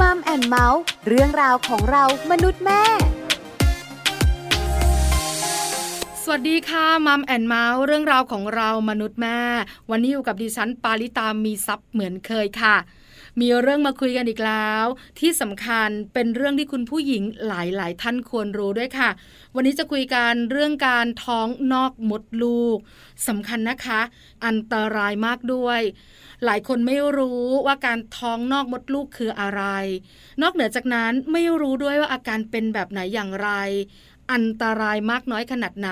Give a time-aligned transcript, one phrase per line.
[0.00, 2.82] Mum and เมาท์เรื่องราวของเรามนุษย์แม่
[6.22, 9.40] สวัสดีค่ะ Mum and เมาท์เรื่องราวของเรามนุษย์แม่
[9.90, 12.76] วันนี้อยู่กับดิฉัน ปาริตามีซัพ์เหมือนเคยค่ะ
[13.40, 14.84] มีเรื่องมาคุยกันอีกแล้ว
[15.18, 19.10] ที่สำคัญเป็นเรื่องที่คุณผู้หญิงหลาย ๆ ท่านควรรู้ด้วยค่ะ
[19.54, 22.78] วันนี้จะคุยกันเรื่องการท้องนอกมดลูก
[23.28, 24.00] สำคัญนะคะ
[24.46, 25.80] อันตรายมากด้วย
[26.44, 29.62] หลายคนไม่รู้ว่าการท้องนอกมดลูกคืออะไร
[30.42, 33.50] นอกเหนือจากนั้นไม่รู้ด้วยว่าอาการเป็นแบบไหนอย่างไร
[34.32, 35.88] อันตรายมากน้อยขนาดไหน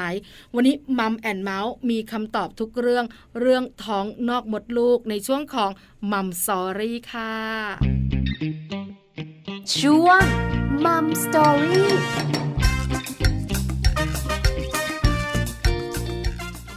[0.54, 3.04] วันนี้ Mum and เมาท์มีคำตอบทุกเรื่อง
[3.40, 5.70] เรื่องท้องนอกมดลูกในช่วงของ
[6.12, 7.34] Mum Story ค่ะ
[9.78, 10.22] ช่วง
[10.84, 11.90] Mum Story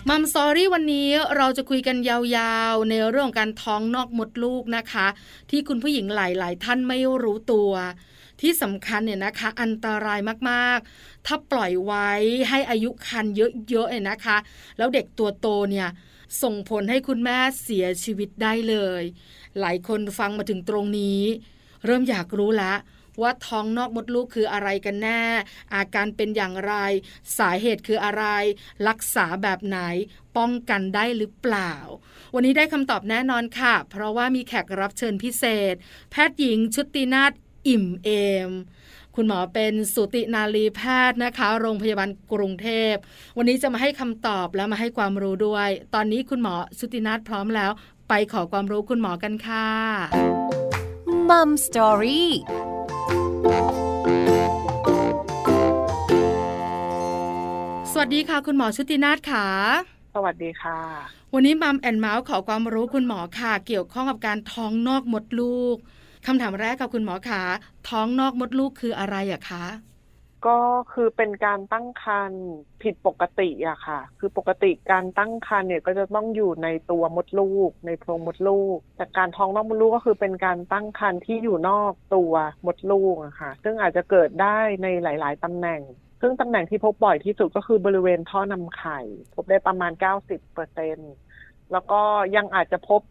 [0.10, 5.08] มัมสอรี่วันนี้เราจะคุยกันยาวๆ ในเรื่องของการท้องนอกมดลูกนะคะ
[5.50, 7.72] ที่คุณผู้หญิงหลายๆ ท่านไม่รู้ตัว
[8.42, 12.10] ที่สำคัญเนี่ยนะคะ อันตรายมากๆ ถ้าปล่อยไว้
[12.50, 13.26] ให้อายุคัน
[13.70, 14.38] เยอะๆเนี่ยนะคะ
[14.78, 15.88] แล้วเด็กตัวโตเนี่ย
[16.44, 19.04] ส่งผลให้คุณแม่เสียชีวิตได้เลย
[19.60, 21.22] หลายคนฟังมาถึงตรงนี้
[21.86, 22.78] เริ่มอยากรู้แล้ว
[23.22, 25.24] ว่าท้องนอกมดลูกคืออะไรกันแน่
[25.76, 26.74] อาการเป็นอย่างไร
[27.38, 28.24] สาเหตุคืออะไร
[28.88, 29.80] รักษาแบบไหน
[30.38, 31.74] ป้องกันได้หรือเปล่า
[32.36, 35.44] วันนี้ได้คำตอบแน่นอนค่ะ เพราะว่ามีแขกรับเชิญพิเศ
[35.74, 35.76] ษ
[36.12, 37.32] แพทย์หญิงชุตินาฏ
[37.68, 38.10] อิ่มเอ
[38.50, 38.52] ม
[39.16, 42.96] คุณหมอเป็นสูตินารีแพทย์นะคะ โรงพยาบาลกรุงเทพ
[43.38, 47.72] วันนี้จะมาให้คำตอบและมาให้ความรู้ด้วย ตอนนี้คุณหมอสุตินาฏพร้อมแล้ว
[48.10, 49.68] ไปขอความรู้คุณหมอกันค่ะ
[51.30, 52.32] มัมสตอรี่
[57.92, 59.48] สวัสดีค่ะ คุณหมอชุตินาฏค่ะ
[60.16, 60.80] สวัสดีค่ะ
[61.34, 65.78] วันนี้มัมแอนเมาส์ขอความรู้คุณหมอค่ะ เกี่ยวข้องกับการท้องนอกมดลูก
[66.26, 67.44] คำถามแรกกับคุณหมอค่ะ
[67.90, 69.66] ท้องนอกมดลูกคืออะไรอะคะ
[70.48, 70.60] ก็
[70.94, 72.46] คือเป็นการตั้งครรภ์
[72.84, 82.34] ผิดปกติอะค่ะ คือปกติการตั้งครรภ์เนี่ยก็จะต้องอยู่ในตัวมดลูก ในโพรงมดลูก แต่การท้องนอกมดลูกก็คือเป็นการตั้งครรภ์ที่อยู่นอกตัว
[82.66, 85.82] มดลูกอะค่ะ ซึ่งอาจจะเกิดได้ในหลาย ๆตำแหน่ง
[86.22, 89.00] ซึ่งตำแหน่งที่พบบ่อยที่สุดก็คือบริเวณท่อนำไข่
[89.36, 89.92] พบได้ประมาณ
[90.24, 90.98] 90เปอร์เซ็น
[91.72, 92.02] แล้วก็
[92.36, 93.02] ยังอาจจะพบ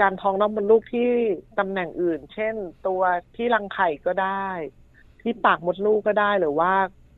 [0.00, 1.10] การท้องนอกมดลูกที่
[1.58, 2.54] ตำแหน่งอื่น เช่น
[2.86, 3.02] ตัว
[3.36, 4.48] ที่รังไข่ก็ได้
[5.22, 6.72] ที่ปากมดลูกก็ได้หรือว่า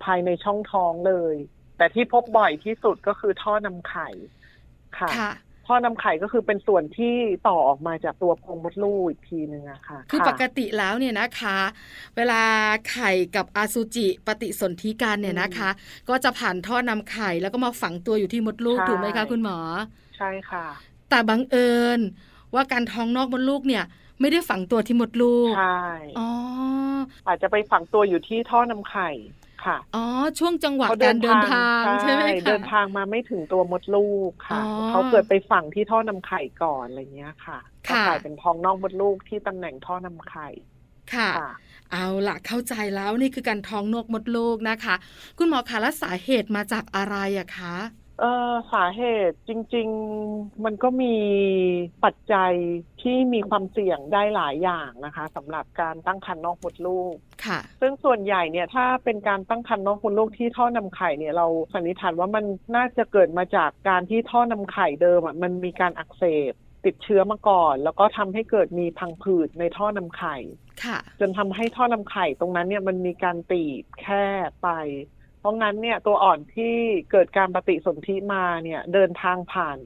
[0.05, 1.35] ภายในช่องท้องเลย
[1.77, 4.09] แต่ที่พบบ่อยที่สุดก็คือท่อนำไข่
[4.99, 5.33] ค่ะค่ะ
[5.67, 7.15] ท่อนำไข่ก็คือเป็นส่วนที่
[7.49, 11.59] ต่อออกมาจากตัวโพรงมดลูกอีกทีหนึ่งอะค่ะ คือปกติแล้วเนี่ยนะคะ
[12.17, 12.43] เวลา
[12.91, 15.71] ไข่กับอาซูจิปฏิสนธิกันเนี่ยนะคะ
[16.09, 19.59] ก็จะผ่านท่อนำไข่แล้วก็มาฝังตัวอยู่ที่มดลูกถูกไหมคะคุณหมอ
[20.17, 20.67] ใช่ค่ะ
[21.11, 22.01] แต่บังเอิญ
[22.55, 23.85] ว่าการท้องนอกมดลูกเนี่ย
[24.21, 25.81] ไม่ได้ฝังตัวที่มดลูกใช่
[26.19, 26.29] อ๋อ
[27.27, 29.11] อาจจะไปฝังตัวอยู่ที่ท่อนำไข่
[29.65, 30.05] ค่ะอ๋อ
[30.39, 37.59] ช่วงจังหวะเขาการเดินทางใช่ไหมคะเดินทางมาไม่ถึงตัวมดลูกค่ะอ๋อเขาเกิดไปฝังที่ท่อนำไข่ก่อนอะไรเงี้ยค่ะ
[37.89, 40.49] ก็ค่ะกลายเป็นท้องนอกมดลูกที่ตำแหน่งท่อนำไข่
[41.15, 41.49] ค่ะค่ะ
[41.93, 44.95] เอาละเข้าใจแล้วนี่คือการท้องนอกมดลูกนะคะ
[45.39, 47.75] คุณหมอคะแล้วสาเหตุมาจากอะไรอะคะ
[48.21, 49.89] เออสาเหตุจริง
[50.27, 51.15] ๆ มันก็มี
[52.05, 52.53] ปัจจัย
[53.03, 57.15] ที่มีความเสี่ยงได้หลายอย่างนะคะสำหรับการตั้งครรภ์นอกมดลูก
[57.47, 62.45] ค่ะ ซึ่งส่วนใหญ่เนี่ยถ้าเป็นการตั้งครรภ์นอกมดลูกที่ท่อนำไข่เนี่ยเราสันนิษฐานว่ามัน
[62.77, 66.53] น่าจะเกิดมาจากการที่ท่อนำไข่เดิมอะมันมีการอักเสบ
[66.85, 70.37] ติดเชื้อมาก่อน แล้วก็ทำให้เกิดมีพังผืดในท่อนำไข่
[70.85, 74.25] ค่ะ จนทำให้ท่อนำไข่ตรงนั้นเนี่ยมันมีการตีบแค่
[74.63, 74.69] ไป
[75.45, 76.75] เพราะงั้นเนี่ยตัวอ่อนที่
[77.11, 79.77] เกิดการปฏิสนธิมาเนี่ย เดินทางผ่าน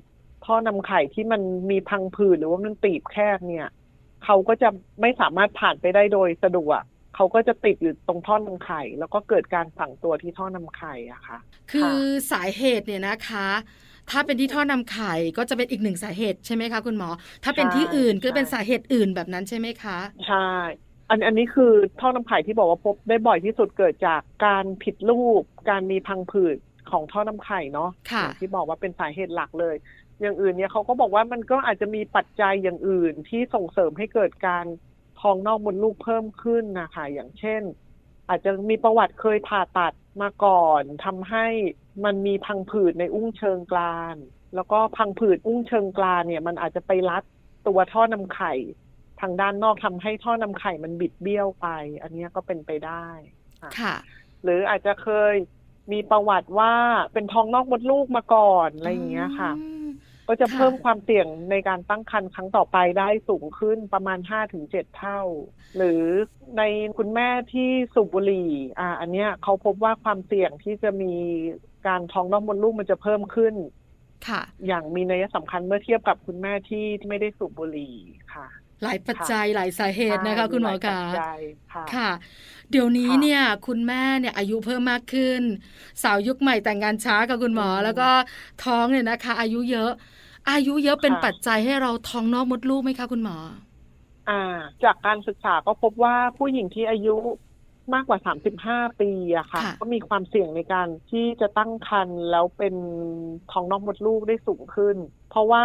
[0.45, 3.69] ท่อนำไข่ที่มันมีพังผืดหรือว่ามันตีบแคบเนี่ย
[4.25, 4.69] เขาก็จะ
[5.01, 6.83] ไม่สามารถผ่านไปได้โดยสะดวก
[7.15, 11.39] เขาก็จะติดอยู่ตรงท่อนำไข่ แล้วก็เกิดการฝังตัวที่ท่อนำไข่อะค่ะ
[11.73, 11.97] คือ
[12.33, 13.49] สาเหตุเนี่ยนะคะ
[14.11, 17.09] ถ้าเป็นที่ท่อนำไข่ก็จะเป็นอีกหนึ่งสาเหตุใช่ไหมคะคุณหมอ
[17.45, 20.49] ถ้าเป็นที่อื่นก็เป็นสาเหตุอื่นแบบนั้นใช่ไหมคะ ใช่
[21.09, 26.57] อันอันนี้คือท่อนำไข่ที่บอกว่าพบได้บ่อยที่สุดเกิดจากการผิดรูป การมีพังผืด
[26.91, 29.77] ของท่อนำไข่เนาะค่ะอย่างที่บอกว่าเป็นสาเหตุหลักเลย
[30.21, 34.65] อย่างอื่นเนี่ยเขาก็บอกว่ามันก็อาจจะมีปัจจัยอย่างอื่นที่ส่งเสริมให้เกิดการ
[35.21, 37.63] ท้องนอกมดลูกเพิ่มขึ้นนะคะอย่างเช่น
[38.29, 41.47] อาจจะมีประวัติเคยผ่าตัดมาก่อนทำให้
[42.05, 44.17] มันมีพังผืดในอุ้งเชิงกราน
[44.55, 47.23] แล้วก็พังผืดอุ้งเชิงกรานเนี่ย มันอาจจะไปรัด
[47.67, 48.53] ตัวท่อนำไข่
[49.21, 51.69] ทางด้านนอกทำให้ท่อนำไข่มันบิดเบี้ยวไป
[52.03, 53.07] อันเนี้ยก็เป็นไปได้
[53.81, 53.97] ค่ะ
[54.43, 55.35] หรืออาจจะเคย
[55.93, 56.75] มีประวัติว่า
[57.13, 59.89] เป็นท้องนอกมดลูกมาก่อนอะไรอย่างเงี้ยค่ะอืม
[60.29, 64.65] ก็จะเพิ่มความเสี่ยงในการตั้งครรภ์ครั้งต่อไปได้สูงขึ้นประมาณ5-7ถึง
[64.99, 65.21] เท่า
[65.77, 66.03] หรือ
[66.59, 66.63] ใน
[66.99, 71.15] คุณแม่ที่สูบบุหรี่อ่า อันเนี้ยเขาพบว่าความเสี่ยงที่จะมี
[71.87, 73.55] การท้องนอกมดลูกมันจะเพิ่มขึ้น
[74.29, 77.97] ค่ะ อย่างมีนัยสำคัญเมื่อเทียบกับคุณแม่ที่ไม่ได้สูบบุหรี่
[78.35, 78.47] ค่ะ
[78.83, 81.41] หลายปัจจัยหลายสาเหตุนะคะ คุณหมอใช่คะหลายปัจจัย
[81.73, 82.11] ค่ะค่ะ
[82.71, 85.43] เดี๋ยวนี้ค่ะเนี่ยคุณแม่เนี่ยอายุเพิ่มมากขึ้น
[86.03, 88.11] สาวยุคใหม่แต่งงานช้ากับคุณหมออืมแล้วก็
[88.65, 89.91] ท้องเนี่ยนะคะ อายุเยอะ
[90.51, 93.37] อายุเยอะเป็นค่ะปัจจัยให้เราท้องนอกมดลูกไหมคะคุณหมอ
[94.29, 94.35] อ่า
[94.85, 97.17] จากการศึกษาก็พบว่าผู้หญิงที่อายุ
[97.95, 98.19] มากกว่า
[98.57, 102.75] 35 ปีอะค่ะค่ะก็มีความเสี่ยงในการที่จะตั้งครรภ์แล้วเป็น
[103.49, 104.97] ท้องนอกมดลูกได้สูงขึ้น
[105.29, 105.61] เพราะว่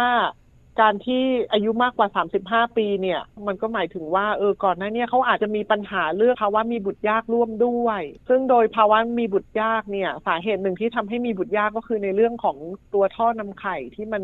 [0.80, 1.22] การที่
[1.52, 2.08] อายุมากกว่า
[2.42, 12.56] 35 ปีเนี่ย มันก็หมายถึงว่าเออก่อนหน้าเนี้เขาอาจจะมีปัญหาเรื่องภาวะมีบุตรยากร่วมด้วย ซึ่งโดยภาวะมีบุตรยากเนี่ย สาเหตุหนึ่งที่ทำให้มีบุตรยากก็คือในเรื่องของ
[12.94, 14.22] ตัวท่อนำไข่ที่มัน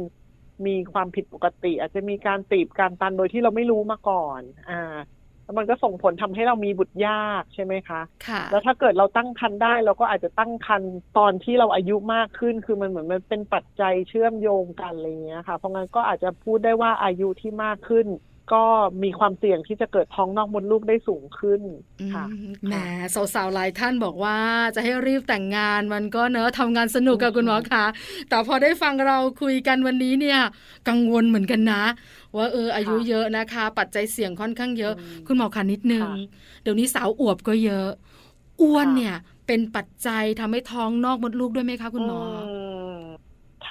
[0.67, 4.97] มีความผิดปกติ อาจจะมีการตีบการตันโดยที่เราไม่รู้มาก่อน อ่า
[5.51, 18.07] แล้วมันก็ส่งผลทำให้เรามีบุตรยากใช่ไหมคะค่ะแล้วถ้าเกิดเราตั้งครรภ์ได้เราก็อาจจะตั้งครรภ์ตอนที่เราอายุมากขึ้น คือมันเหมือนมันเป็นปัจจัยเชื่อมโยงกันอะไรเงี้ยค่ะ เพราะงั้นก็อาจจะพูดได้ว่าอายุที่มากขึ้น
[18.53, 18.65] ก็
[19.03, 21.61] มีความเสี่ยงที่จะเกิดท้องนอกมดลูกได้สูงขึ้น
[22.15, 22.75] ค่ะอืมแหม
[23.35, 24.37] สาวๆหลายท่านบอกว่า
[24.75, 27.85] จะให้รีบแต่งงานมันก็เนอะทำงานสนุกกับคุณหมอคะ
[28.29, 30.41] แต่พอได้ฟังเราคุยกันวันนี้เนี่ย
[30.89, 31.83] กังวลเหมือนกันนะ
[32.37, 36.15] ว่าเอออายุเยอะนะคะ ปัจจัยเสี่ยงค่อนข้างเยอะอืมคุณหมอคะนิดนึงค่ะ
[36.63, 37.89] เดี๋ยวนี้สาวอวบก็เยอะ
[38.63, 39.15] อ้วนค่ะเนี่ย
[39.47, 42.21] เป็นปัจจัยทำให้ท้องนอกมดลูกด้วยไหมคะคุณหมออ
[42.60, 42.60] ม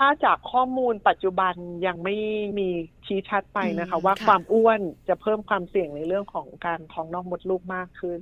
[0.02, 1.54] ถ้าจากข้อมูลปัจจุบัน
[1.86, 2.16] ยังไม่
[2.60, 2.70] มี
[3.06, 8.22] ชี้ชัดไปนะคะอืมว่าค่ะความอ้วนจะเพิ่มความเสี่ยงในเรื่องของการท้องนอกมดลูกมากขึ้น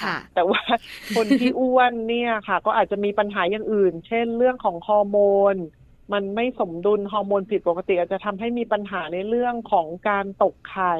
[0.00, 0.60] ค่ะ แต่ว่า
[1.16, 5.18] คนที่อ้วนเนี่ยค่ะ ก็อาจจะมีปัญหาอย่างอื่น เช่นเรื่องของฮอร์โม
[5.54, 5.56] น
[6.12, 10.96] มันไม่สมดุลฮอร์โมนผิดปกติ อาจจะทำให้มีปัญหาในเรื่องของการตกไข่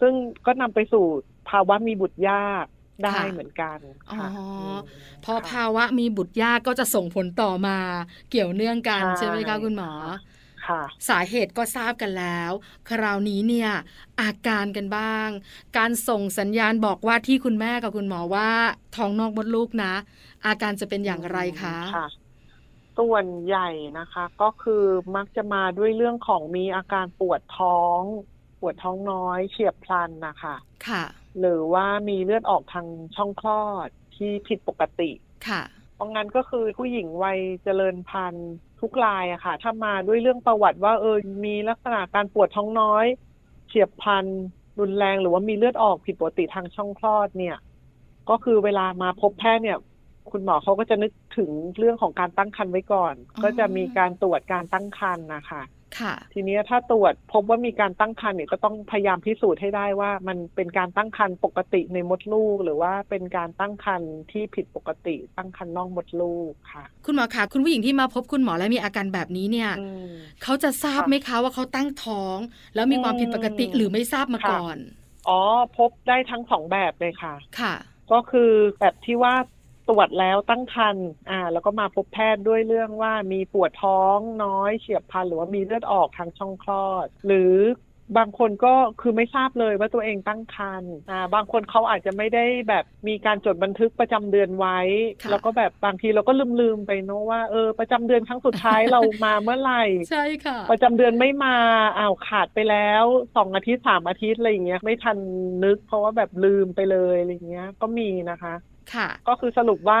[0.00, 0.12] ซึ่ง
[0.46, 1.04] ก็นำไปสู่
[1.50, 2.66] ภาวะมีบุตรยาก
[3.04, 3.78] ได้ค่ะเหมือนกัน
[4.16, 4.72] ค่ะอ๋อม
[5.24, 7.78] พอค่ะภาวะมีบุตรยากก็จะส่งผลต่อมา
[8.30, 9.92] เกี่ยวเนื่องกันใช่ใช่ไหมคะคุณหมอ
[10.66, 12.50] ค่ะสาเหตุก็ทราบกันแล้ว
[12.88, 13.70] คราวนี้เนี่ย
[14.20, 15.28] อาการกันบ้าง
[15.76, 18.50] การส่งสัญญาณบอกว่าที่คุณแม่กับคุณหมอว่า
[18.96, 19.94] ท้องนอกมดลูกนะ
[20.46, 22.06] อาการจะเป็นอย่างไรคะค่ะ
[22.98, 24.84] ส่วนใหญ่นะคะ ก็คือ
[25.16, 28.00] มักจะมาด้วยเรื่องของมีอาการปวดท้อง
[28.60, 30.56] ปวดท้องน้อยเฉียบพลันนะคะ
[30.86, 31.04] ค่ะ
[31.40, 32.86] หรือว่ามีเลือดออกทาง
[33.16, 35.10] ช่องคลอดที่ผิดปกติ
[35.48, 35.62] ค่ะ
[35.94, 43.06] เพราะงั้นก็คือผู้หญิงวัยเจริญพันธุ์ทุกรายอะค่ะ ถ้ามาด้วยเรื่องประวัติว่าเออมีลักษณะการปวดท้องน้อย
[43.66, 44.26] เฉียบพลัน
[44.80, 47.56] รุนแรงหรือว่ามีเลือดออกผิดปกติทางช่องคลอดเนี่ย
[48.30, 49.78] ก็คือเวลามาพบแพทย์เนี่ย
[50.30, 55.62] คุณหมอเขาก็จะนึกถึงเรื่องของการตั้งครรภ์ไว้ก่อนอ๋อก็จะมีการตรวจการตั้งครรภ์นะคะ
[56.00, 70.12] ค่ะ ทีนี้ถ้าตรวจพบว่ามีการตั้งครรภ์เนี่ยก็ต้องพยายามพิสูจน์ให้ได้ว่า มันเป็นการตั้งครรภ์ปกติในมดลูก หรือว่าเป็นการตั้งครรภ์ที่ผิดปกติ ตั้งครรภ์นอกมดลูกค่ะ คุณหมอคะคุณผู้หญิงที่มาพบคุณหมอและมีอาการแบบนี้เนี่ยอืม
[70.42, 72.38] เขาจะทราบไหมคะว่าเขาตั้งท้อง
[72.74, 74.78] แล้วมีความผิดปกติอืมหรือไม่ทราบมาค่ะก่อน
[75.28, 75.40] อ๋อ
[75.78, 77.74] พบได้ทั้งสองแบบเลยค่ะ ค่ะ
[78.12, 78.50] ก็คือ
[78.80, 79.34] แบบที่ว่า
[79.88, 87.54] ตรวจแล้วตั้งครรภ์อ่า แล้วก็มาพบแพทย์ด้วยเรื่องว่ามีปวดท้องน้อยเฉียบพลันหรือว่ามีเลือดออกทางช่องคลอด หรือ
[88.18, 94.78] บางคนก็คือไม่ทราบเลยว่าตัวเองตั้งครรภ์อ่าบางคนเขาอาจจะไม่ได้แบบมีการจดบันทึกประจำเดือนไว้
[95.22, 101.56] ค่ะแล้วก็แบบบางทีเราก็ลืมๆไปเนอะว่าเออประจำเดือนครั้งสุดท้ายเรามาเมื่อไหร่ใช่ค่ะ ประจำเดือนไม่มา
[101.98, 103.04] อ้าวขาดไปแล้ว
[103.36, 105.18] สองอาทิตย์สามอาทิตย์อะไรอย่างเงี้ยไม่ทัน
[105.64, 108.54] นึกเพราะว่าแบบลืมไปเลยอะไรอย่างเงี้ยก็มีนะคะค่ะ
[109.28, 110.00] ก็คือสรุปว่า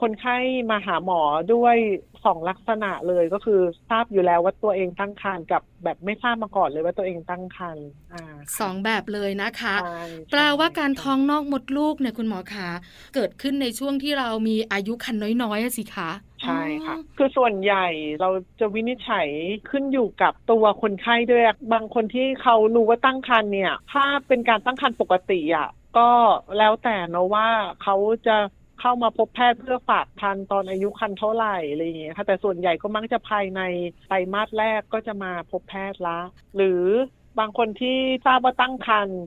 [0.00, 0.36] คนไข้
[0.70, 1.20] มาหาหมอ
[1.54, 1.76] ด้วย
[2.24, 8.22] สองลักษณะเลยก็คือทราบอยู่แล้วว่าตัวเองตั้งครรภ์กับแบบไม่ทราบมาก่อนเลยว่าตัวเองตั้งครรภ์อ่า
[8.58, 9.92] สองแบบเลยนะคะใช่
[10.30, 12.70] แปลว่าการใช่ท้องนอกมดลูกเนี่ยคุณหมอคะ
[13.14, 16.10] เกิดขึ้นในช่วงที่เรามีอายุคันน้อยๆอะสิคะ
[16.42, 17.86] ใช่ค่ะ คือส่วนใหญ่
[18.20, 19.28] เราจะวินิจฉัย
[19.70, 26.10] ขึ้นอยู่กับตัวคนไข้ด้วย บางคนที่เขารู้ว่าตั้งครรภ์เนี่ย ถ้าเป็นการตั้งครรภ์ปกติอะก็
[26.58, 27.48] แล้วแต่เนะว่า
[27.82, 28.36] เขาจะ
[28.80, 33.60] เข้ามาพบแพทย์เพื่อฝากคันตอนอายุคันเท่าไหร่อะไรอย่างเงี้ยค่ะแต่ส่วนใหญ่ก็มักจะภายใน
[34.08, 36.18] ไตรมาสแรกก็จะมาพบแพทย์ละ
[36.56, 36.82] หรือ
[37.38, 39.18] บางคนที่ทราบว่าตั้งครรภ์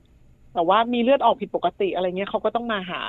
[0.53, 3.01] แต่ว่ามีเลือดออกผิดปกติอะไรเงี้ยเขาก็ต้องมาหา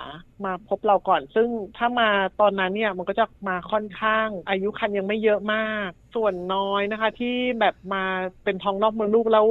[0.45, 2.09] มาพบเราก่อน ซึ่งถ้ามา
[2.41, 7.29] ตอนนั้นเนี่ยมันก็จะมาค่อนข้าง อายุคันยังไม่เยอะมาก ส่วนน้อยนะคะ ที่
[7.61, 7.99] แบบมา
[8.45, 9.47] เป็นท้องนอกมดลูกแล้ว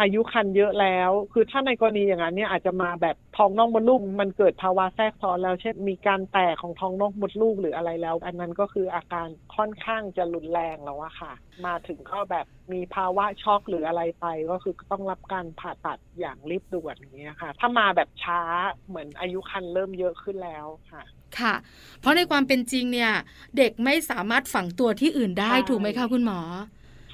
[0.00, 11.32] อายุคันเยอะแล้ว คือถ้าในกรณีอย่างนั้นเนี่ยอาจจะมาแบบท้องน่องมดลูกมันเกิดภาวะแทรกซ้อนแล้ว เช่นมีการแตกของท้องน่องมดลูกหรืออะไรแล้ว อันนั้นก็คืออาการค่อนข้างจะรุนแรงแล้วอะค่ะ
[11.66, 18.40] มาถึงก็แบบมีภาวะช็อกหรืออะไรไป ก็คือต้องรับการผ่าตัดอย่างรีบด่วนอย่างเงี้ยค่ะ ถ้ามาแบบช้า
[18.88, 21.02] เหมือนอายุคันเริ่มเยอะขึ้นแล้วค่ะ
[21.38, 21.54] ค่ะ
[22.00, 23.12] เพราะในความเป็นจริงเนี่ย
[23.56, 26.40] เด็กไม่สามารถฝังตัวที่อื่นได้ใช่ถูกไหมคะคุณหมอ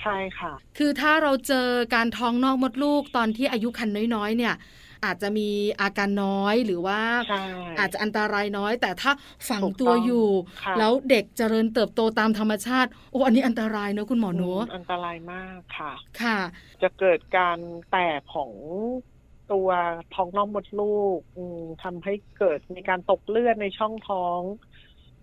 [0.07, 4.55] ใช่ค่ะ คือถ้าเราเจอการท้องนอกมดลูกตอนที่อายุคันน้อยๆ เนี่ย
[5.05, 5.49] อาจจะมี
[5.81, 7.43] อาการน้อยหรือว่าใช่
[7.79, 9.13] อาจจะอันตรายน้อย แต่ถ้า
[9.49, 10.29] ฝังถูกตัวต้องอยู่
[10.65, 16.39] ค่ะแล้วเด็กเจริญเติบโตตามธรรมชาติ โอ้อันนี้อันตรายเนอะคุณหมอเนอะมอันตรายมากค่ะ ค่ะ
[16.83, 17.59] จะเกิดการ
[17.91, 18.53] แตกของ
[19.53, 19.69] ตัว
[20.15, 24.41] ท้องน่องมดลูกอืมทำให้เกิดมีการตกเลือดในช่องท้อง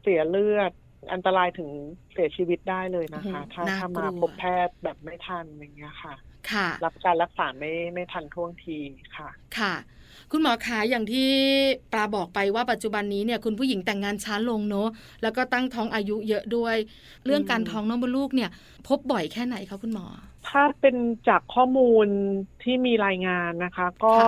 [0.02, 0.72] เสียเลือด
[1.14, 1.70] อันตรายถึง
[2.14, 6.14] เสียชีวิตได้เลยนะคะโอ้โหถ้าน่ากลัวถ้ามาพบแพทย์แบบไม่ทันอย่างเงี้ยค่ะ
[6.52, 8.78] ค่ะ รับการรักษาไม่ไม่ทันท่วงที
[9.18, 9.74] ค่ะ ค่ะ
[10.32, 11.30] คุณหมอขาอย่างที่
[11.94, 14.90] ปลาบอกไปว่าปัจจุบันนี้เนี่ยคุณผู้หญิงแต่งงานช้าลงเนอะ
[15.22, 16.76] แล้วก็ตั้งท้องอายุเยอะด้วย
[17.26, 18.50] เรื่องการท้องน้องมดลูกเนี่ย
[18.88, 20.06] พบบ่อยแค่ไหนคะคุณหมอ
[20.50, 20.96] ถ้าเป็น
[21.28, 22.08] จากข้อมูล
[22.64, 24.26] ที่มีรายงานนะคะ ก็ค่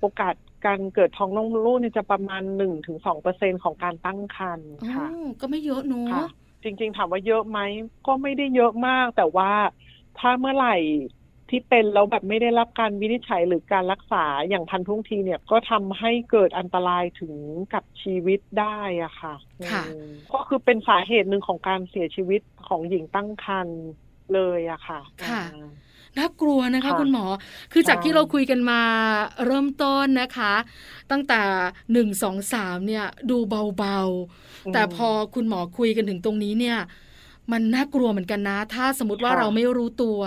[0.00, 0.34] โอกาส
[0.66, 5.06] การเกิดท้องน้องมดลูกเนี่ยจะประมาณหนึ่งถึงสองเปอร์เซ็นของการตั้งครรภ์อ๋อค่ะ
[5.40, 6.28] ก็ไม่เยอะเนค่ะอะ
[6.62, 7.58] จริง ๆ ถามว่าเยอะไหม
[8.06, 9.52] ก็ไม่ได้เยอะมาก แต่ว่า
[10.18, 10.76] ถ้าเมื่อไหร่
[11.50, 17.34] ที่เป็นแล้วแบบไม่ได้รับการวินิจฉัยหรือการรักษาอย่างทันท่วงทีเนี่ยก็ทำให้เกิดอันตรายถึง
[17.74, 19.34] กับชีวิตได้อะค่ะ
[19.72, 23.80] ค่ะอืมก็คือเป็นสาเหตุหนึ่งของการเสียชีวิตของหญิงตั้งครรภ์
[24.34, 25.68] เลยอะค่ะ ค่ะอ่า
[26.18, 27.24] น่ากลัวนะคะค่ะคุณหมอ
[27.72, 28.80] คือจากใช่ที่เราคุยกันมา
[29.46, 30.54] เริ่มต้นนะคะ
[31.10, 31.40] ตั้งแต่
[31.92, 33.38] หนึ่งสองสามเนี่ยดู
[33.78, 36.78] เบาๆ แต่พอคุณหมอคุยกันถึงตรงนี้เนี่ย
[37.52, 40.18] มันน่ากลัวเหมือนกันนะ ถ้าสมมติว่าค่ะเราไม่รู้ตัว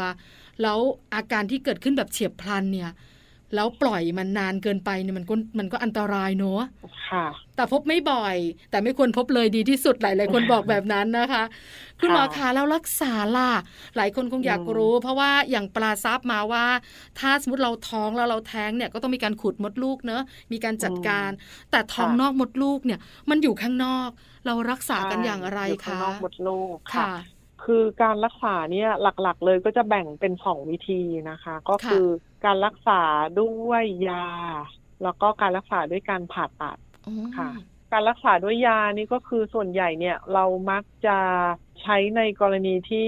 [0.61, 0.79] แล้ว
[1.15, 2.91] อาการที่เกิดขึ้นแบบเฉียบพลันเนี่ย
[3.55, 6.61] แล้วปล่อยมันนานเกินไปเนี่ยมันก็มันก็อันตรายเนอะ
[7.07, 7.25] ค่ะ
[7.55, 8.37] แต่พบไม่บ่อย
[8.71, 11.43] แต่ไม่ควรพบเลยดีที่สุดหลายๆคนบอกแบบนั้นนะคะ
[12.01, 13.51] คุณหมอคะแล้วรักษาล่ะ
[13.97, 16.65] หลายคนคงอยากอืมรู้ เพราะว่าอย่างปลาซับมาว่า
[17.19, 21.29] ถ้าสมมติเราท้องแล้วเราแท้งเนี่ยก็ต้องมีการขุดมดลูกเนอะมีการจัดการ
[21.71, 22.99] แต่ท้องนอกมดลูกเนี่ย
[23.29, 24.09] มันอยู่ข้างนอก
[24.45, 27.11] เรารักษากันอย่างไรยู่ข้างคะนอกมดลูกค่ะค่ะ
[27.63, 32.05] คือการรักษาเนี่ยหลักๆ เลยก็จะแบ่งเป็นสองวิธีนะคะ ก็ค่ะคือ
[32.45, 33.01] การรักษา
[33.41, 34.25] ด้วยยา
[35.03, 37.49] แล้วก็การรักษาด้วยการผ่าตัดอ๋อค่ะ
[37.91, 41.17] การรักษาด้วยยานี่ก็คือส่วนใหญ่เนี่ยเรามักจะ
[41.81, 43.07] ใช้ในกรณีที่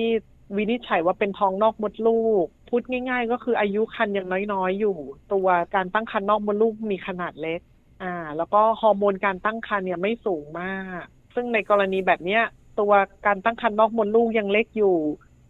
[0.56, 4.98] วินิจฉัยว่าเป็นท้องนอกมดลูก พูดง่าย ๆ ก็คืออายุคันยังน้อยๆอยู่
[5.34, 7.60] ตัวการตั้งครรภ์นอกมดลูกมีขนาดเล็ก
[8.04, 11.04] อ่า แล้วก็ฮอร์โมนการตั้งครรภ์เนี่ยไม่สูงมาก
[11.36, 12.44] ซึ่งในกรณีแบบเนี้ย
[12.80, 12.92] ตัว
[13.26, 14.96] การตั้งครรภ์นอกมดลูกยังเล็กอยู่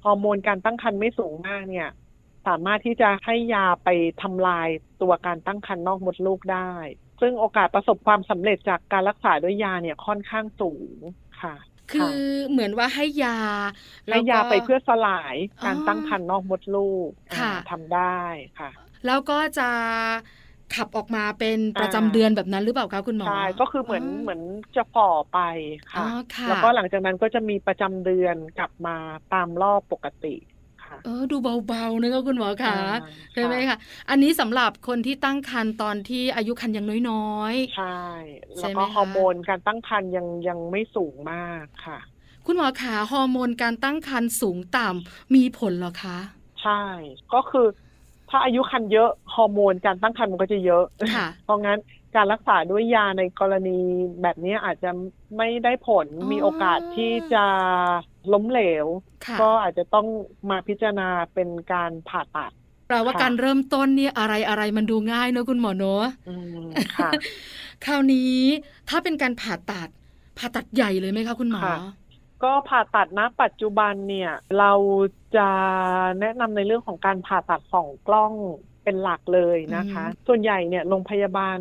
[0.04, 1.90] ฮอร์โมนการตั้งครรภ์ไม่สูงมากเนี่ย
[2.48, 3.90] สามารถที่จะให้ยาไป
[4.22, 4.68] ทำลาย
[5.02, 6.72] ตัวการตั้งครรภ์นอกมดลูกได้
[7.22, 10.98] ซึ่งโอกาสประสบความสำเร็จจากการรักษาด้วยยาเนี่ยค่อนข้างสูง
[11.42, 11.56] ค่ะ
[11.92, 12.18] คือ
[12.50, 13.40] เหมือนว่าให้ยา
[14.10, 18.20] แล้ให้วก็ยาไปเพื่อสลายการอ๋อตั้งครรภ์นอกมดลูกค่ะอ่าทำได้
[18.60, 18.70] ค่ะ
[19.06, 19.70] แล้วก็จะ
[20.76, 24.42] ขับออกมาเป็นประจำอ่าเดือนแบบนั้นหรือเปล่าคะคุณหมอใช่ก็คือเหมือนอ๋อเหมือน
[24.76, 25.38] จะฝ่อไป
[25.96, 28.92] อ๋อค่ะค่ะ แล้วก็หลังจากนั้นก็จะมีประจำเดือนกลับมา
[29.30, 30.49] ตามรอบปกติค่ะ
[31.04, 31.36] เออดู
[31.68, 33.78] เบาๆนะคะคุณหมอคะอ่าใช่ไหมคะ
[34.10, 37.86] อันนี้สำหรับคนที่ตั้งครรภ์ตอนที่อายุครรภ์ยังน้อยใช่
[38.58, 46.18] ใช่ แล้วไหมก็คะฮอร์โมนการตั้งครรภ์ยังยังไม่สูงมากค่ะๆคุณหมอขาฮอร์โมนการตั้งครรภ์สูงต่ำมีผลเหรอคะ
[46.62, 46.72] ใช่
[47.34, 47.66] ก็คือ
[48.30, 50.84] ถ้าอายุคันเยอะฮอร์โมนการตั้งครรภ์มันก็จะเยอะ
[51.16, 51.80] ค่ะเพราะงั้น
[52.16, 53.70] การรักษาด้วยยาในกรณี
[54.22, 54.88] แบบนี้อาจจะ
[55.38, 57.38] ไม่ได้ผลอ๋อมีโอกาสที่จะ
[58.34, 58.86] ล้มเหลว
[59.26, 60.08] ค่ะก็อาจจะต้อง
[60.50, 62.52] มาพิจารณาเป็นการผ่าตัด
[62.88, 67.10] แปลว่าค่ะการเริ่มต้นเนี่ยอะไรอะไรมันดูง่ายเนอะคุณหมอเนอะอืมค่ะ
[67.86, 68.38] คราวนี้
[68.90, 69.90] ถ้าเป็นการผ่าตัด
[70.38, 71.78] ผ่าตัดใหญ่เลยไหมคะคุณหมอค่ะ
[72.44, 74.74] ก็ผ่าตัดณปัจจุบันเนี่ย เรา
[75.38, 75.50] จะ
[76.20, 78.34] แนะนำในเรื่องของการผ่าตัดสองกล้อง
[78.84, 81.58] เป็นหลักเลยนะคะ ส่วนใหญ่เนี่ยโรงพยาบาล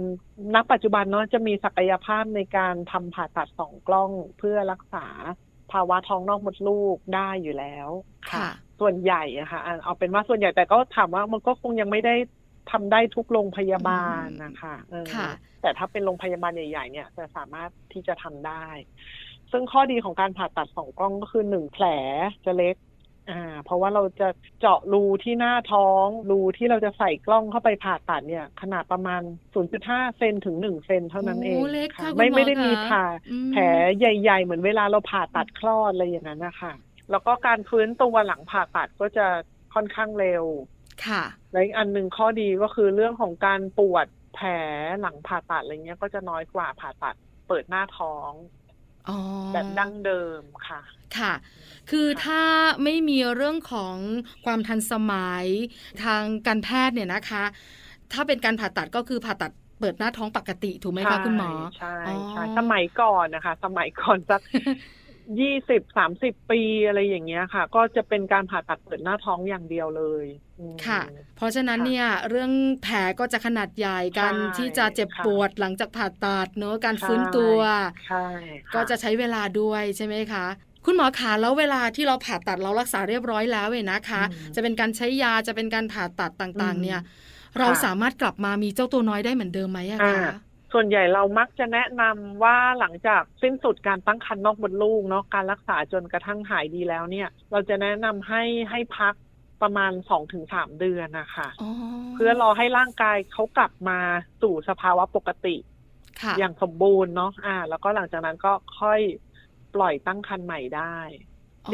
[0.55, 5.07] ณปัจจุบันเนาะจะมีศักยภาพในการทำผ่าตัดสองกล้องเพื่อรักษา
[5.73, 7.89] ภาวะท้องนอกมดลูกได้อยู่แล้ว
[8.33, 8.49] ค่ะ
[8.81, 12.15] ส่วนใหญ่อะค่ะอะเอาเป็นว่าส่วนใหญ่แต่ก็ถามว่ามันก็คงยังไม่ได้
[12.71, 15.31] ทำได้ทุกโรงพยาบาลนะคะเออค่ะ
[15.63, 18.67] แต่ถ้าเป็นโรงพยาบาลใหญ่ ๆ เนี่ย จะสามารถที่จะทำได้
[19.53, 21.87] ซึ่งข้อดีของการผ่าตัดสองกล้องก็คือหนึ่งแผล
[22.45, 22.77] จะเล็ก
[23.31, 24.29] อ่าเพราะว่าเราจะ
[24.61, 29.23] เจาะรูที่หน้าท้อง รูที่เราจะใส่กล้องเข้าไปผ่าตัดเนี่ย ขนาดประมาณ
[29.71, 33.63] 0.5 เซนถึง 1 เซนเท่านั้นเองโอ้เล็กค่ะค่ะคุณไม่หมอไม่ได้มีคะผ่าอืมแผล
[33.99, 36.73] ใหญ่ ๆ เหมือนเวลาเราผ่าตัดคลอดอะไรอย่างนั้นนะคะ
[37.11, 39.27] แล้วก็การฟื้นตัวหลังผ่าตัดก็จะ
[39.75, 40.45] ค่อนข้างเร็ว
[41.07, 44.49] ค่ะ และอีกอันหนึ่งข้อดีก็คือเรื่องของการปวดแผล
[45.01, 47.15] หลังผ่าตัดอะไรเงี้ยก็จะน้อยกว่าผ่าตัด
[47.49, 48.58] เปิดหน้าท้องอ๋อ
[49.53, 50.81] แบบดั้งเดิมค่ะ
[51.19, 51.33] ค่ะ
[51.91, 52.43] คือค่ะถ้า
[52.85, 53.97] ไม่มีเรื่องของ
[54.45, 55.47] ความทันสมัย
[56.05, 57.45] ทางการแพทย์เนี่ยนะคะ
[58.13, 64.41] ถ้าเป็นการผ่าตัดก็คือผ่าตัดเปิดหน้าท้องปกติถูกไหมคะคุณหมอ ใช่อ๋อใช่สมัยก่อนนะคะ สมัยก่อนสัก
[65.41, 70.27] ยี่สิบสามสิบปีอะไรอย่างเงี้ยค่ะ ก็จะเป็นการผ่าตัดเปิดหน้าท้องอย่างเดียวเลย
[70.61, 71.01] อืมค่ะ
[71.37, 77.59] เพราะฉะนั้นค่ะเนี่ยเรื่องแผลก็จะขนาดใหญ่การใช่ที่จะเจ็บค่ะปวดหลังจากผ่าตัดเนอะการฟื้นตัว
[78.07, 78.27] ใช่
[78.71, 80.47] ค่ก็จะใช้เวลาด้วยใช่ไหมคะ
[80.85, 87.01] คุณหมอขาแล้วเวลาที่เราผ่าตัดเรารักษาเรียบร้อยแล้วเว้ยนะคะอืมจะเป็นการใช้ยาจะเป็นการผ่าตัดต่างๆ เนี่ย
[87.59, 90.25] เราค่ะสามารถกลับมามีเจ้าตัวน้อยได้เหมือนเดิมไหมอะอ่าคะ
[90.73, 99.15] ส่วนใหญ่เรามักจะแนะนำว่าหลังจากสิ้นสุดการตั้งครรภ์นอกมดลูกเนาะการรักษาจนกระทั่งหายดีแล้วเนี่ย เราจะแนะนำให้ให้พัก
[99.63, 101.71] ประมาณสองถึงสามเดือนนะคะอ๋อ
[102.15, 103.99] เพื่อรอให้ร่างกายเขากลับมา
[104.43, 105.57] สู่สภาวะปกติ
[106.23, 109.01] ค่ะอย่างสมบูรณ์เนาะอ่า แล้วก็หลังจากนั้นก็ค่อย
[109.75, 110.99] ปล่อยตั้งครรภ์ใหม่ได้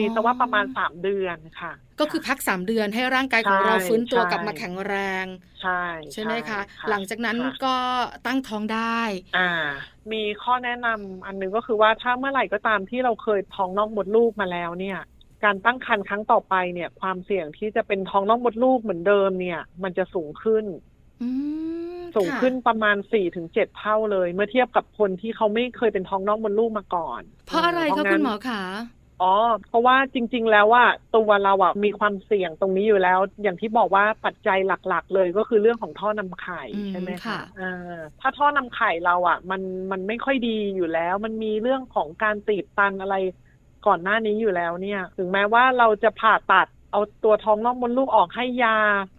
[0.00, 5.24] ดีแต่ว่าประมาณสามเดือนค่ะ ก็คือพักสามเดือนให้ร่างกายของใช่เราฟื้นตัวใช่กลับมาแข็งแรง
[5.62, 5.82] ใช่
[6.12, 7.76] ใช่ไหมคะะหลังจากนั้นค่ะก็
[8.26, 9.00] ตั้งท้องได้
[9.38, 9.50] อ่า
[10.12, 14.98] มีข้อแนะนำอันหนึงก็คือว่าถ้าเมื่อไหร่ก็ตามที่เราเคยท้องนอกมดลูกมาแล้วเนี่ย
[15.44, 20.64] การตั้งครรภ์ครั้งต่อไปเนี่ย ความเสี่ยงที่จะเป็นท้องนอกมดลูกเหมือนเดิมเนี่ย มันจะสูงขึ้น
[21.22, 21.28] อื
[21.98, 28.62] มสูงค่ะขึ้นประมาณสี่ถึงเจ็ดเท่าเลย เมื่อเทียบกับคนที่เขาไม่เคยเป็นท้องนอกมดลูกมาก่อน เพราะอะไรเพคะราะงั้นคุณหมอขา
[29.22, 29.32] อ๋อ
[29.68, 30.84] เพราะว่าจริง ๆ แล้วว่า
[31.16, 43.16] ตัวเราอะมีความเสี่ยงตรงนี้อยู่แล้ว อย่างที่บอกว่าปัจจัยหลักๆ เลยก็คือเรื่องของท่อนำไข่อืมใช่ไหมค่ะคะอ่าถ้าท่อนำไข่เราอะ มันมันไม่ค่อยดีอยู่แล้ว มันมีเรื่องของการตีบตันอะไร
[43.86, 48.78] ก่อนหน้านี้อยู่แล้วเนี่ย ถึงแม้ว่าเราจะผ่าตัดเอาตัวท้องนอกมดลูกออกให้ยา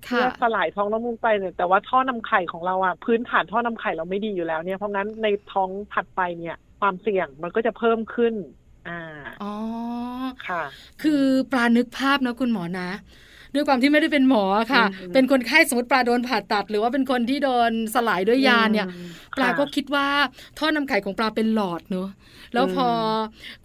[0.09, 8.33] ค่ะเพื่อสลายท้องนอกมดลูกไปเนี่ยแต่ว่าท่อนำไข่ของเราอะพื้นฐานท่อนำไข่เราไม่ดีอยู่แล้วเนี่ยเพราะงั้นในท้องถัดไปเนี่ย ความเสี่ยงมันก็จะเพิ่มขึ้น
[8.87, 8.99] อ่า
[9.43, 9.51] อ๋อ
[10.50, 10.63] ค่ะ
[11.04, 12.89] คือปลานึกภาพนะคุณหมอนะ
[13.54, 20.08] ด้วยความที่ไม่ได้เป็นหมอค่ะอืมเป็นคนไข้สมมติปลาโดนผ่าตัด หรือว่าเป็นคนที่โดนสลายด้วยยาเนี่ยอืมปลาค่ะก็คิดว่า
[20.60, 22.10] ท่อนำไข่ของปลาเป็นหลอดเนอะ
[22.54, 22.88] แล้วอืมพอ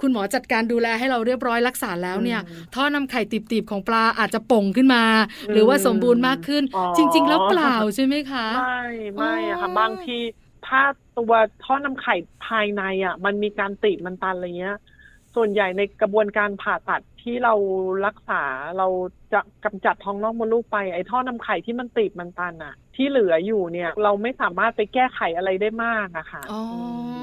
[0.00, 5.04] คุณหมอจัดการดูแลให้เราเรียบร้อยรักษาแล้วเนี่ยอืมท่อนำไข่ตีบๆของปลาอาจจะป่งขึ้นมา
[5.52, 8.80] หรือว่าสมบูรณ์มากขึ้นอ๋อจริง ๆ แล้วเปล่าใช่ไหมคะ ไม่
[9.16, 10.18] ไม่อะค่ะอ๋อบางที
[10.66, 10.80] ถ้า
[11.16, 11.32] ตัว
[11.64, 12.14] ท่อนำไข่
[12.46, 14.76] ภายในอะ มันมีการตีบมันตันอะไรเงี้ย
[15.36, 17.54] ส่วนใหญ่ในกระบวนการผ่าตัดที่เรา
[18.06, 18.42] รักษา
[18.78, 18.86] เรา
[19.32, 26.62] จะกำจัดท้องนอกมดลูกไปไอ้ท่อนำไข่ที่มันตีบมันตันอะที่เหลืออยู่เนี่ย เราไม่สามารถไปแก้ไขอะไรได้มากอะค่ะอ๋อ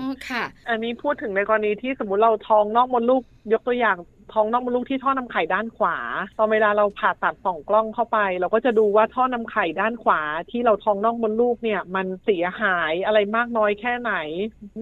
[0.08, 3.98] มค่ะ อันนี้พูดถึงในกรณีที่สมมุติเราท้องนอกมดลูกยกตัวอย่าง
[4.34, 5.98] ท้องนอกมดลูกที่ท่อนำไข่ด้านขวา
[6.38, 14.14] ตอนเวลาเราผ่าตัดส่องกล้องเข้าไป เราก็จะดูว่าท่อนำไข่ด้านขวา ที่เราท้องนอกมดลูกเนี่ยมันเสียหายอะไรมากน้อยแค่ไหน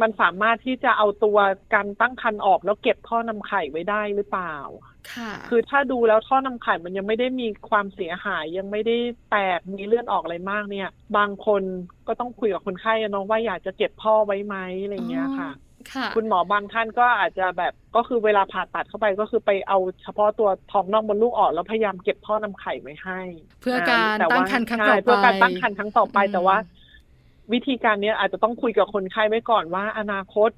[0.02, 1.38] มันสามารถที่จะเอาตัว
[1.74, 4.56] การตั้งครรภ์ออกแล้วเก็บท่อนำไข่ไว้ได้หรือเปล่า
[5.14, 8.98] ค่ะคือถ้าดูแล้วท่อนำไข่มันยังไม่ได้มีความเสียหายยังไม่ได้
[9.32, 11.64] แตกมีเลือดออกอะไรมากเนี่ย บางคน
[12.08, 15.52] ก็ต้องคุยกับคนไข้อะเนาะว่าอยากจะเก็บพ่อไว้ไหมอะไรเงี้ยค่ะ
[15.94, 23.22] ค่ะคุณหมอบางท่านก็อาจจะแบบก็คือเวลาผ่าตัดเข้าไปก็คือไปเอาเฉพาะตัวท้องน่องมดลูกออกแล้วพยายามเก็บท่อนำไข่ไว้ให้
[23.62, 26.58] เพื่อการแต่ตั้ว่างครรภ์ครั้งใช่ต่อไปเพื่อการตั้งครรภ์ครั้งต่อไปอืมแต่ว่า
[27.54, 30.50] วิธีการเนี้ยอาจจะต้องคุยกับคนไข้ไว้ก่อนว่า อนาคต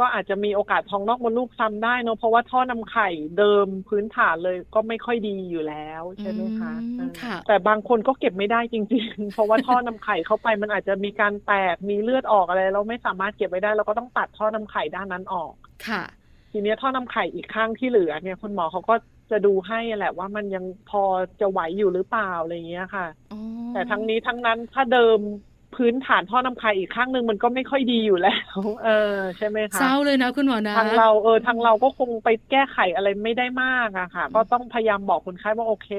[0.00, 3.08] ก็อาจจะมีโอกาสท้องนอกมดลูกซ้ำได้เนอะเพราะว่าท่อนำไข่
[3.38, 15.52] เดิมพื้นฐานเลยก็ไม่ค่อยดีอยู่แล้วใช่ไหมคะอืมเออค่ะแต่บางคนก็เก็บไม่ได้จริง ๆ เพราะว่าท่อนำไข่เข้าไปมันอาจจะมีการแตกมีเลือดออกอะไรเราไม่สามารถเก็บไว้ได้เราก็ต้องตัดท่อนำไข่ด้านนั้นออก
[15.88, 16.02] ค่ะ
[16.52, 18.94] ทีเนี้ยท่อนำไข่อีกข้างที่เหลือเนี่ยคุณหมอเขาก็
[19.30, 21.02] จะดูให้แหละว่ามันยังพอ
[21.40, 23.40] จะไหวอยู่หรือเปล่าอะไรอย่างเงี้ยค่ะอ๋อ
[23.72, 25.18] แต่ทั้งนี้ทั้งนั้นถ้าเดิม
[25.76, 35.90] พื้นฐานท่อนำไข่อีกข้างหนึ่งมันก็ไม่ค่อยดีอยู่แล้ว เออ ใช่ไหมคะเศร้าเลยนะคุณหมอนะทางเราเออทางเราก็คงไปแก้ไขอะไรไม่ได้มากอะค่ะ ก็ต้องพยายามบอกคนไข้ว่าโอเค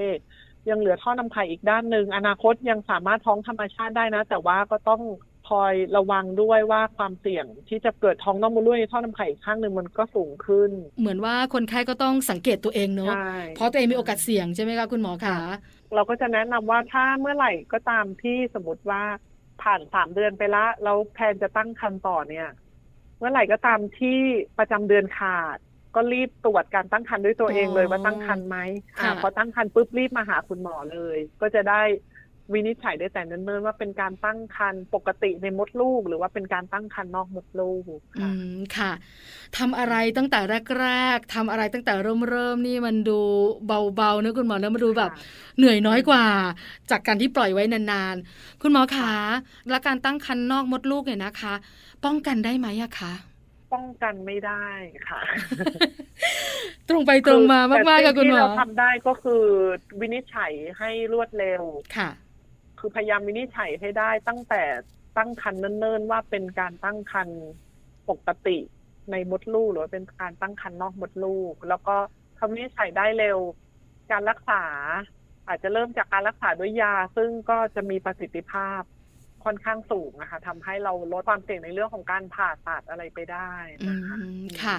[0.70, 5.02] ยังเหลือท่อนำไข่อีกด้านหนึ่งอนาคตยังสามารถท้องธรรมชาติได้นะ แต่ว่าก็ต้อง
[5.50, 15.38] คอยระวังด้วยว่าความเสี่ยงที่จะเกิดท้องน้องมดลูกในท่อนำไข่อีกข้างหนึ่งมันก็สูงขึ้น เหมือนว่าคนไข้ก็ต้องสังเกตตัวเองเนอะใช่เพราะตัวเองมีโอกาสเสี่ยงใช่ไหมคะคุณหมอคะ
[15.96, 19.04] เราก็จะแนะนำว่าถ้าเมื่อไหร่ก็ตามที่สมมติว่า
[19.64, 22.48] ผ่านสามเดือนไปละแล้วแพลนจะตั้งครรภ์ต่อเนี่ย
[23.18, 24.20] เมื่อไหร่ก็ตามที่
[24.58, 25.58] ประจำเดือนขาด
[25.96, 28.58] ก็รีบตรวจการตั้งครรภ์ด้วยตัวเองเลยว่าตั้งครรภ์ไหม
[29.00, 31.82] อ่าพอตั้งครรภ์ปุ๊บรีบมาหาคุณหมอเลย ก็จะได้
[32.54, 37.84] วินิจฉัยได้แต่เนิ่นๆว่าเป็นการตั้งครรภ์ปกติในมดลูก หรือว่าเป็นการตั้งครรภ์นอกมดลูก
[38.18, 38.92] อืค่ะมค่ะ
[39.58, 40.40] ทำอะไรตั้งแต่
[40.82, 43.20] แรกๆทำอะไรตั้งแต่เริ่มเริ่มๆนี่มันดู
[43.96, 45.12] เบาๆนะคุณหมอนะมันดูแบบ
[45.58, 46.26] เหนื่อยน้อยกว่า
[46.92, 49.14] จากการที่ปล่อยไว้นานๆ คุณหมอคะ
[49.70, 51.54] และการตั้งครรภ์นอกมดลูกเนี่ยนะคะ
[52.06, 53.14] ป้องกันได้ไหมอะคะ
[53.74, 54.66] ป้องกันไม่ได้
[55.10, 55.22] ค่ะ
[56.90, 57.60] ตรงไปตรงมา
[57.90, 59.44] มากๆแต่ค่ะคุณหมที่อเราทำได้ก็คือ
[60.00, 61.64] วินิจฉัยให้รวดเร็ว
[61.96, 62.10] ค่ะ
[62.82, 64.64] คือพยายามวินิจฉัยให้ได้ตั้งแต่
[65.18, 67.42] ตั้งครรภ์เนิ่นๆ ว่าเป็นการตั้งครรภ์
[68.10, 68.58] ปกติ
[69.12, 71.96] ในมดลูกหรือว่าเป็นการตั้งครรภ์นอกมดลูก แล้วก็
[72.38, 73.40] ถ้าวินิจฉัยได้เร็ว
[74.12, 74.64] การรักษา
[75.48, 78.82] อาจจะเริ่มจากการรักษาด้วยยา ซึ่งก็จะมีประสิทธิภาพ
[79.44, 83.52] ค่อนข้างสูงนะคะทำให้เราลดความเสี่ยงในเรื่องของการผ่าตัดอะไรไปได้
[83.84, 84.76] อืนะคะมค่ะ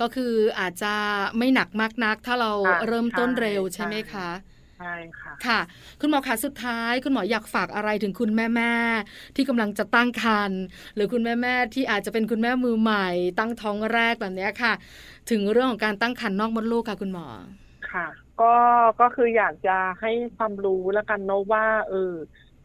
[0.00, 0.94] ก็คืออาจจะ
[1.38, 4.28] ไม่หนักมากนัก ถ้าเราค่ะเริ่มต้นใช่เร็วใช่ไหมใช่คะ
[4.76, 4.86] ใช่
[5.20, 5.60] ค่ะค่ะ
[6.00, 10.62] คุณหมอคะสุดท้าย คุณหมออยากฝากอะไรถึงคุณแม่แม่ๆที่กำลังจะตั้งครรภ์
[10.94, 13.08] หรือคุณแม่แม่ๆที่อาจจะเป็นคุณแม่มือใหม่
[13.38, 14.72] ตั้งท้องแรกแบบเนี้ยค่ะ
[15.30, 17.26] ถึงเรื่องของการตั้งครรภ์นอกมดลูกค่ะ คุณหมอ
[17.84, 18.02] ค่ะ
[18.38, 18.44] ก็
[18.98, 21.96] ก็คืออยากจะให้ความรู้แล้วกันเนอะว่าเออ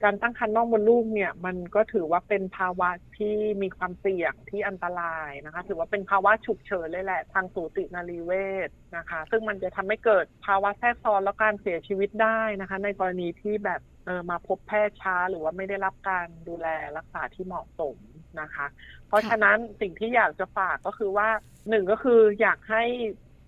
[0.03, 8.31] การตั้งครรภ์นอกมดลูกเนี่ย มันก็ถือว่าเป็นภาวะที่มีความเสี่ยงที่อันตรายนะคะ ถือว่าเป็นภาวะฉุกเฉินเลยแหละ ทางสูตินารีเว
[8.67, 17.97] ชนะคะ ซึ่งมันจะทำให้เกิดภาวะแทรกซ้อนและการเสียชีวิตได้นะคะ ในกรณีที่แบบเออมาพบแพทย์ช้าหรือว่าไม่ได้รับการดูแลรักษาที่เหมาะสม
[18.41, 18.67] นะคะ
[19.07, 21.29] เพราะฉะนั้นสิ่งที่อยากจะฝากก็คือว่า
[21.69, 22.83] หนึ่งก็คืออยากให้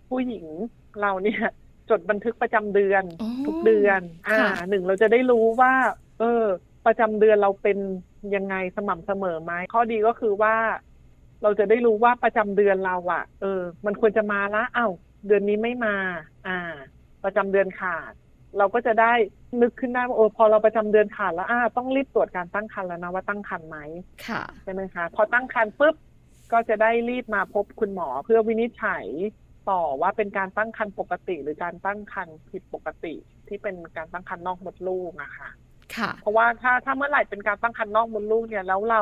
[0.10, 0.46] ผู้หญิง
[1.02, 1.44] เราเนี่ย
[1.90, 6.46] จดบันทึกประจำเดือนอ๋อทุกเดือน อ่าค่ะหนึ่งเราจะได้รู้ว่าเออ
[6.86, 7.78] ประจำเดือนเราเป็น
[8.36, 10.56] ยังไงสม่ำเสมอไหมข้อดีก็คือว่า
[11.44, 14.92] เราจะได้รู้ว่าประจำเดือนเราอะ่ะ เออ มันควรจะมาละอ้าว
[15.28, 15.96] เดือนนี้ไม่มา
[16.48, 16.60] อ่า
[17.24, 18.12] ประจำเดือนขาด
[18.58, 19.14] เราก็จะได้
[19.62, 23.78] นึกขึ้นได้ว่าโอ้พอเราประจำเดือนขาดแล้วอ่าต้องรีบตรวจการตั้งครรภ์แล้วนะว่าตั้งครรภ์ไหม
[24.28, 25.96] ค่ะใช่ไหมคะพอตั้งครรภ์ปุ๊บ
[26.52, 29.06] ก็จะได้รีบมาพบคุณหมอเพื่อวินิจฉัย
[29.70, 33.14] ต่อว่าเป็นการตั้งครรภ์ปกติ หรือการตั้งครรภ์ผิดปกติ
[33.48, 35.50] ที่เป็นการตั้งครรภ์นอกมดลูกอะค่ะค่ะ
[36.22, 39.02] เพราะว่าถ้าถ้าเมื่อไหร่เป็นการตั้งครรภ์นอกมดลูกเนี่ย แล้วเรา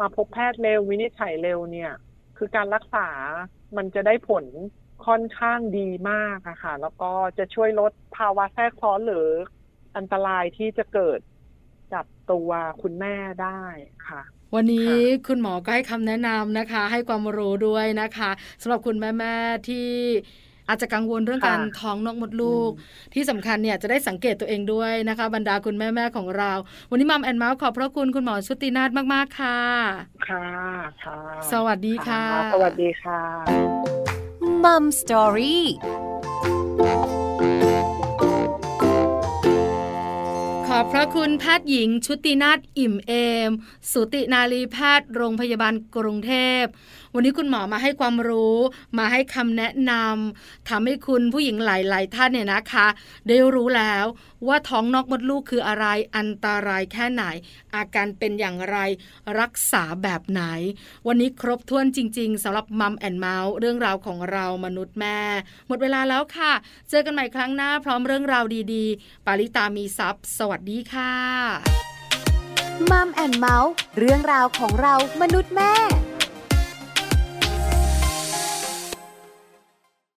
[0.00, 1.92] มาพบแพทย์เร็ววินิจฉัยเร็วเนี่ย
[2.38, 3.08] คือการรักษา
[3.76, 4.44] มันจะได้ผล
[5.06, 9.28] ค่อนข้างดีมากอะค่ะ แล้วก็จะช่วยลดภาวะแทรกซ้อนหรือ
[9.96, 11.20] อันตรายที่จะเกิด
[11.94, 12.50] กับตัว
[12.82, 13.62] คุณแม่ได้
[14.08, 14.22] ค่ะ
[14.54, 14.92] วันนี้
[15.26, 18.30] คุณหมอก็ให้คำแนะนำนะคะ ให้ความรู้ด้วยนะคะ
[18.62, 19.88] สำหรับคุณแม่ๆที่
[20.68, 22.70] อาจจะกังวลเรื่องค่ะการท้องนอกมดลูก
[23.14, 26.52] ที่สำคัญเนี่ยจะได้สังเกตตัวเองด้วยนะคะ บรรดาคุณแม่ๆของเรา
[26.90, 29.60] วันนี้ Mom and Mouth ขอบพระคุณคุณหมอชุตินาถมากๆค่ะ
[30.28, 30.46] ค่ะ
[31.02, 31.18] ค่ะ
[31.52, 33.20] สวัสดีค่ะ สวัสดีค่ะ
[34.64, 35.66] Mom Story
[40.68, 43.12] ขอบพระคุณแพทย์หญิงชุตินาถอิ่มเอ
[43.48, 43.50] ม
[43.92, 46.64] สูตินรีแพทย์โรงพยาบาลกรุงเทพ
[47.14, 48.56] วันนี้คุณหมอมาให้ความรู้
[48.98, 52.86] มาให้คำแนะนำทำให้คุณผู้หญิงหลายๆ ท่านเนี่ยนะคะ
[53.28, 54.04] ได้รู้แล้ว
[54.46, 57.24] ว่าท้องนอกมดลูกคืออะไรอันตรายแค่ไหน
[57.74, 58.76] อาการเป็นอย่างไร
[59.40, 60.42] รักษาแบบไหน
[61.06, 65.18] วันนี้ครบถ้วนจริง ๆสำหรับ Mom and Mouth เรื่องราวของเรามนุษย์แม่
[65.68, 66.52] หมดเวลาแล้วค่ะ
[66.90, 68.44] เจอกันใหม่ครั้งหน้าพร้อมเรื่องราว
[68.74, 71.14] ดีๆ ปาริตามีซัพ์สวัสดีค่ะ
[72.90, 75.74] Mom and Mouth เรื่องราวของเรามนุษย์แม่